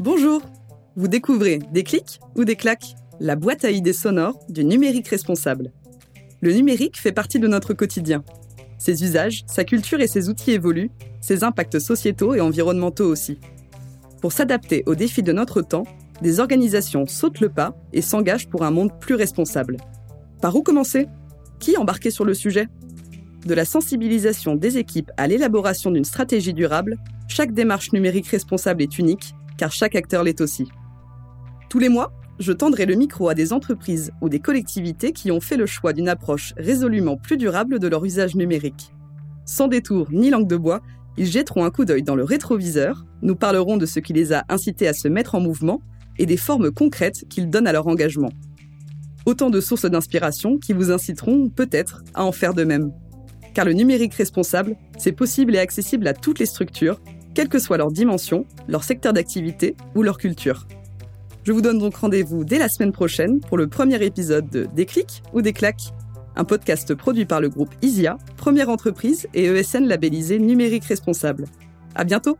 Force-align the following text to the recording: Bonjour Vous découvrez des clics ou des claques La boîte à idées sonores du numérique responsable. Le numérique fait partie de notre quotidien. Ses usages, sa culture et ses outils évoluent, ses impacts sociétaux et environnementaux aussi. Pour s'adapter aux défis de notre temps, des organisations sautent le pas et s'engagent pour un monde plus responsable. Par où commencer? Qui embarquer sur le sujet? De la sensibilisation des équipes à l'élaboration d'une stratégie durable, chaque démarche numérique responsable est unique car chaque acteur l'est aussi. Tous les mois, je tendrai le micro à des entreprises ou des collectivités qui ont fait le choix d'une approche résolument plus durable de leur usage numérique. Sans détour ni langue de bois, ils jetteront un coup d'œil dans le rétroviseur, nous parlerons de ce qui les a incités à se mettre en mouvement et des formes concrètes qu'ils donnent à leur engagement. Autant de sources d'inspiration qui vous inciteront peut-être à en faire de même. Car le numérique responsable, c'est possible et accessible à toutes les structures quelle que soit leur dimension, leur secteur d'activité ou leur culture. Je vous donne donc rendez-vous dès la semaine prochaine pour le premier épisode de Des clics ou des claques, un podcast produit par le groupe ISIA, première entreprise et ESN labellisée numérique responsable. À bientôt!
Bonjour 0.00 0.42
Vous 0.94 1.08
découvrez 1.08 1.58
des 1.72 1.82
clics 1.82 2.20
ou 2.36 2.44
des 2.44 2.54
claques 2.54 2.94
La 3.18 3.34
boîte 3.34 3.64
à 3.64 3.72
idées 3.72 3.92
sonores 3.92 4.38
du 4.48 4.64
numérique 4.64 5.08
responsable. 5.08 5.72
Le 6.40 6.52
numérique 6.52 7.00
fait 7.00 7.10
partie 7.10 7.40
de 7.40 7.48
notre 7.48 7.74
quotidien. 7.74 8.22
Ses 8.78 9.02
usages, 9.02 9.42
sa 9.48 9.64
culture 9.64 10.00
et 10.00 10.06
ses 10.06 10.28
outils 10.28 10.52
évoluent, 10.52 10.92
ses 11.20 11.42
impacts 11.42 11.80
sociétaux 11.80 12.36
et 12.36 12.40
environnementaux 12.40 13.10
aussi. 13.10 13.40
Pour 14.20 14.30
s'adapter 14.30 14.84
aux 14.86 14.94
défis 14.94 15.24
de 15.24 15.32
notre 15.32 15.62
temps, 15.62 15.86
des 16.22 16.38
organisations 16.38 17.06
sautent 17.06 17.40
le 17.40 17.48
pas 17.48 17.76
et 17.92 18.00
s'engagent 18.00 18.48
pour 18.48 18.62
un 18.62 18.70
monde 18.70 18.92
plus 19.00 19.16
responsable. 19.16 19.78
Par 20.40 20.54
où 20.54 20.62
commencer? 20.62 21.08
Qui 21.58 21.76
embarquer 21.76 22.12
sur 22.12 22.24
le 22.24 22.34
sujet? 22.34 22.68
De 23.46 23.54
la 23.54 23.64
sensibilisation 23.64 24.54
des 24.54 24.78
équipes 24.78 25.10
à 25.16 25.26
l'élaboration 25.26 25.90
d'une 25.90 26.04
stratégie 26.04 26.54
durable, 26.54 26.98
chaque 27.26 27.52
démarche 27.52 27.92
numérique 27.92 28.28
responsable 28.28 28.82
est 28.82 28.96
unique 29.00 29.34
car 29.58 29.70
chaque 29.72 29.94
acteur 29.94 30.24
l'est 30.24 30.40
aussi. 30.40 30.68
Tous 31.68 31.78
les 31.78 31.90
mois, 31.90 32.14
je 32.38 32.52
tendrai 32.52 32.86
le 32.86 32.94
micro 32.94 33.28
à 33.28 33.34
des 33.34 33.52
entreprises 33.52 34.12
ou 34.22 34.28
des 34.28 34.38
collectivités 34.38 35.12
qui 35.12 35.30
ont 35.30 35.40
fait 35.40 35.56
le 35.56 35.66
choix 35.66 35.92
d'une 35.92 36.08
approche 36.08 36.54
résolument 36.56 37.16
plus 37.16 37.36
durable 37.36 37.78
de 37.78 37.88
leur 37.88 38.04
usage 38.04 38.36
numérique. 38.36 38.92
Sans 39.44 39.68
détour 39.68 40.08
ni 40.10 40.30
langue 40.30 40.48
de 40.48 40.56
bois, 40.56 40.80
ils 41.16 41.26
jetteront 41.26 41.64
un 41.64 41.70
coup 41.70 41.84
d'œil 41.84 42.04
dans 42.04 42.14
le 42.14 42.22
rétroviseur, 42.22 43.04
nous 43.22 43.34
parlerons 43.34 43.76
de 43.76 43.86
ce 43.86 43.98
qui 43.98 44.12
les 44.12 44.32
a 44.32 44.44
incités 44.48 44.86
à 44.86 44.92
se 44.92 45.08
mettre 45.08 45.34
en 45.34 45.40
mouvement 45.40 45.82
et 46.16 46.26
des 46.26 46.36
formes 46.36 46.70
concrètes 46.70 47.24
qu'ils 47.28 47.50
donnent 47.50 47.66
à 47.66 47.72
leur 47.72 47.88
engagement. 47.88 48.30
Autant 49.26 49.50
de 49.50 49.60
sources 49.60 49.84
d'inspiration 49.84 50.58
qui 50.58 50.72
vous 50.72 50.92
inciteront 50.92 51.48
peut-être 51.48 52.04
à 52.14 52.24
en 52.24 52.32
faire 52.32 52.54
de 52.54 52.64
même. 52.64 52.92
Car 53.52 53.64
le 53.64 53.72
numérique 53.72 54.14
responsable, 54.14 54.76
c'est 54.96 55.12
possible 55.12 55.56
et 55.56 55.58
accessible 55.58 56.06
à 56.06 56.14
toutes 56.14 56.38
les 56.38 56.46
structures 56.46 57.00
quelle 57.38 57.48
que 57.48 57.60
soit 57.60 57.76
leur 57.76 57.92
dimension, 57.92 58.46
leur 58.66 58.82
secteur 58.82 59.12
d'activité 59.12 59.76
ou 59.94 60.02
leur 60.02 60.18
culture. 60.18 60.66
Je 61.44 61.52
vous 61.52 61.60
donne 61.60 61.78
donc 61.78 61.94
rendez-vous 61.94 62.44
dès 62.44 62.58
la 62.58 62.68
semaine 62.68 62.90
prochaine 62.90 63.38
pour 63.38 63.56
le 63.56 63.68
premier 63.68 64.04
épisode 64.04 64.50
de 64.50 64.66
Des 64.74 64.86
clics 64.86 65.22
ou 65.32 65.40
des 65.40 65.52
claques, 65.52 65.92
un 66.34 66.42
podcast 66.42 66.96
produit 66.96 67.26
par 67.26 67.40
le 67.40 67.48
groupe 67.48 67.72
ISIA, 67.80 68.18
première 68.36 68.70
entreprise 68.70 69.28
et 69.34 69.44
ESN 69.44 69.86
labellisée 69.86 70.40
numérique 70.40 70.86
responsable. 70.86 71.44
À 71.94 72.02
bientôt! 72.02 72.38